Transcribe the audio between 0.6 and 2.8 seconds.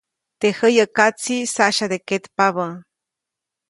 jäyäkatsiʼ saʼsyade ketpabä.